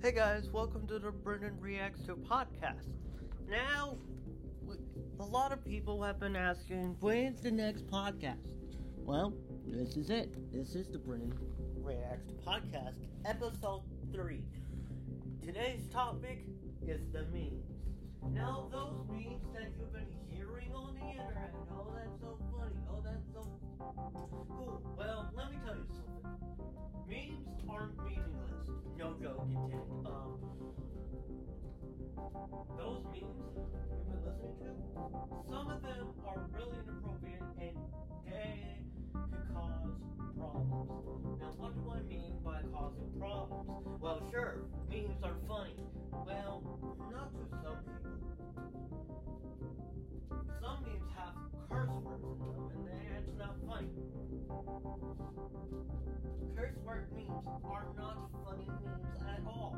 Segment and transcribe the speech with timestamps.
[0.00, 2.86] Hey guys, welcome to the Brendan Reacts to podcast.
[3.50, 3.98] Now,
[5.18, 8.46] a lot of people have been asking, when's the next podcast?
[8.96, 9.34] Well,
[9.66, 10.52] this is it.
[10.52, 11.36] This is the Brendan
[11.82, 12.94] Reacts to podcast,
[13.24, 13.82] episode
[14.12, 14.40] 3.
[15.44, 16.44] Today's topic
[16.86, 17.66] is the memes.
[18.30, 23.02] Now, those memes that you've been hearing on the internet, oh, that's so funny, oh,
[23.04, 23.48] that's so
[24.48, 24.80] cool.
[24.96, 26.38] Well, let me tell you something.
[27.08, 27.96] Memes aren't
[29.20, 29.48] meaningless.
[29.50, 30.06] No joke.
[30.06, 30.38] Um,
[32.76, 33.72] those memes you've
[34.08, 34.70] been listening to,
[35.50, 37.76] some of them are really inappropriate and
[38.26, 38.78] they
[39.12, 39.92] could cause
[40.36, 41.40] problems.
[41.40, 44.00] Now, what do I mean by causing problems?
[44.00, 45.76] Well, sure, memes are funny.
[46.26, 46.62] Well,
[47.10, 48.87] not to some people.
[53.78, 53.98] That's.
[56.56, 59.76] Curse word memes are not funny memes at all.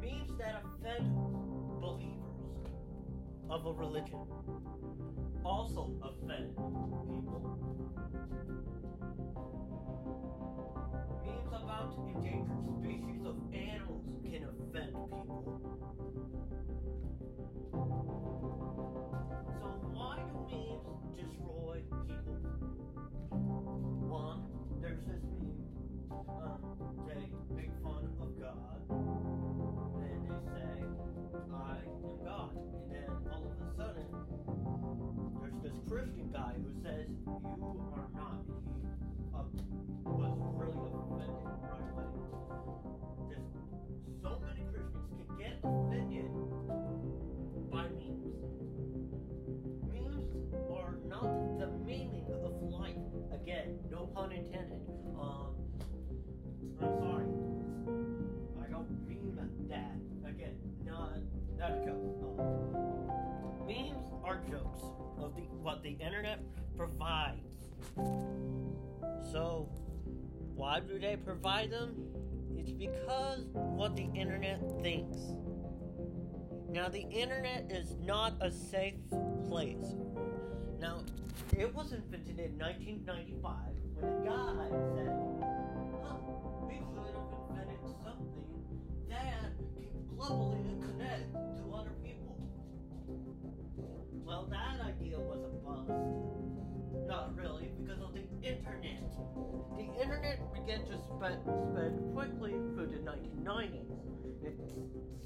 [0.00, 1.14] Memes that offend
[1.80, 2.70] believers
[3.48, 4.18] of a religion
[5.44, 7.58] also offend people.
[11.24, 15.60] Memes about endangered species of animals can offend people.
[36.50, 38.42] Guy who says, You are not.
[38.46, 42.10] He uh, was really offended right away.
[43.28, 43.50] There's
[44.22, 46.30] so many Christians can get offended
[47.70, 48.34] by memes.
[49.92, 52.96] Memes are not the meaning of life.
[53.32, 54.80] Again, no pun intended.
[55.18, 55.54] Um,
[56.80, 57.26] I'm sorry.
[58.58, 59.38] I don't mean
[59.68, 59.96] that.
[60.28, 61.12] Again, not
[61.58, 62.38] not a joke.
[62.38, 64.82] Um, memes are jokes
[65.82, 66.40] the internet
[66.76, 67.66] provides.
[69.32, 69.68] So,
[70.54, 71.94] why do they provide them?
[72.56, 75.18] It's because what the internet thinks.
[76.68, 78.94] Now, the internet is not a safe
[79.48, 79.94] place.
[80.80, 81.00] Now,
[81.56, 83.54] it was invented in 1995
[83.94, 85.19] when a guy said,
[99.76, 103.90] The internet began to spread, spread quickly through the 1990s.
[104.42, 104.58] It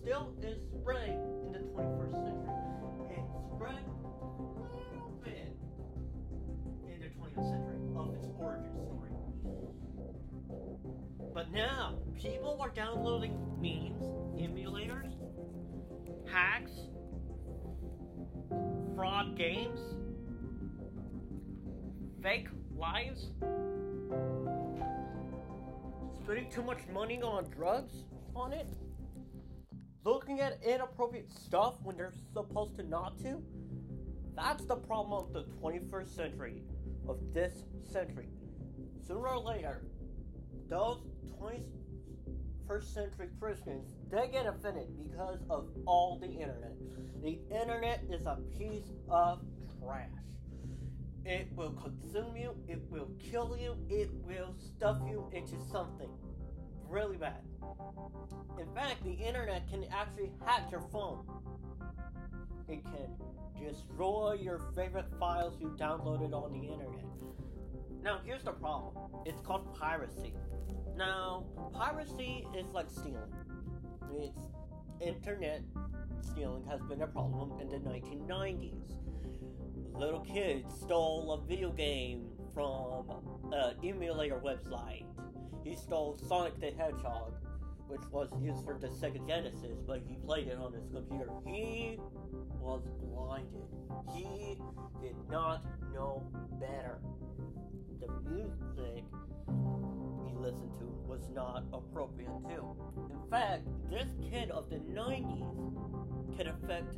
[0.00, 2.54] still is spreading in the 21st century.
[3.10, 3.24] It
[3.54, 5.56] spread a little bit
[6.86, 9.10] in the 20th century of its origin story.
[11.32, 14.02] But now, people are downloading memes,
[14.40, 15.12] emulators,
[16.30, 16.72] hacks,
[18.94, 19.80] fraud games,
[22.22, 23.30] fake lives,
[26.24, 28.04] spending too much money on drugs
[28.34, 28.66] on it,
[30.04, 33.42] looking at inappropriate stuff when they're supposed to not to.
[34.34, 36.62] That's the problem of the 21st century,
[37.06, 38.28] of this century.
[39.06, 39.82] Sooner or later,
[40.70, 41.02] those
[41.38, 46.72] 21st century Christians, they get offended because of all the internet.
[47.22, 49.40] The internet is a piece of
[49.78, 50.08] trash.
[51.24, 56.10] It will consume you, it will kill you, it will stuff you into something
[56.88, 57.40] really bad.
[58.60, 61.24] In fact, the internet can actually hack your phone.
[62.68, 63.08] It can
[63.58, 67.04] destroy your favorite files you downloaded on the internet.
[68.02, 70.34] Now, here's the problem it's called piracy.
[70.96, 73.32] Now, piracy is like stealing.
[74.12, 74.48] It's
[75.00, 75.62] internet
[76.20, 79.03] stealing has been a problem in the 1990s.
[79.94, 83.10] Little kid stole a video game from
[83.52, 85.06] an emulator website.
[85.62, 87.34] He stole Sonic the Hedgehog,
[87.86, 91.30] which was used for the Sega Genesis, but he played it on his computer.
[91.46, 91.98] He
[92.58, 93.68] was blinded.
[94.12, 94.58] He
[95.00, 96.22] did not know
[96.60, 96.98] better.
[98.00, 99.04] The music
[100.26, 102.76] he listened to was not appropriate too.
[103.10, 106.96] In fact, this kid of the 90s could affect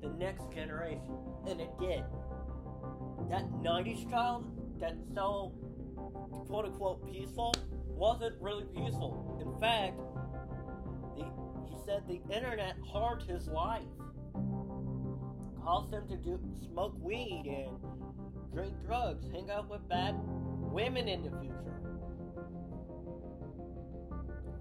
[0.00, 2.04] the next generation, and it did.
[3.30, 4.46] That 90s child
[4.80, 5.52] that's so
[6.48, 7.54] quote unquote peaceful
[7.86, 9.38] wasn't really peaceful.
[9.40, 9.98] In fact,
[11.16, 11.24] the,
[11.68, 13.82] he said the internet harmed his life,
[15.62, 16.38] caused him to do
[16.72, 17.76] smoke weed and
[18.52, 21.82] drink drugs, hang out with bad women in the future.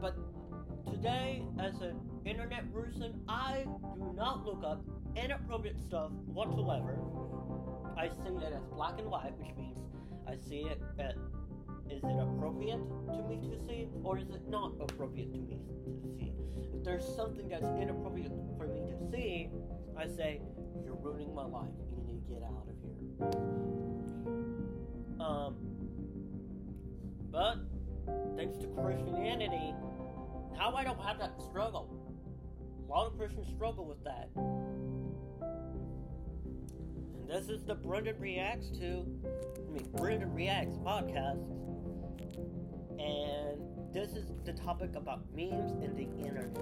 [0.00, 0.14] But
[0.90, 3.64] today, as an internet person, I
[3.96, 4.82] do not look up
[5.16, 6.98] inappropriate stuff whatsoever.
[7.96, 9.78] I see it as black and white, which means
[10.26, 11.14] I see it at
[11.90, 12.80] is it appropriate
[13.12, 15.58] to me to see or is it not appropriate to me
[16.02, 16.32] to see?
[16.74, 19.50] If there's something that's inappropriate for me to see,
[19.96, 20.40] I say,
[20.84, 21.68] You're ruining my life.
[21.90, 22.94] You need to get out of here.
[25.20, 25.56] Um,
[27.30, 27.58] but
[28.36, 29.74] thanks to Christianity,
[30.56, 31.88] now I don't have that struggle.
[32.86, 34.30] A lot of Christians struggle with that.
[37.24, 39.06] And this is the Brendan Reacts to,
[39.66, 41.40] I mean, Brendan Reacts podcast.
[42.98, 46.54] And this is the topic about memes and the internet.